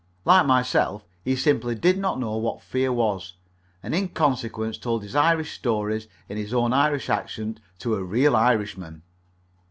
[0.25, 3.35] Like myself, he simply did not know what fear was,
[3.83, 8.35] and in consequence told his Irish stories in his own Irish accent to a real
[8.35, 9.03] Irishman.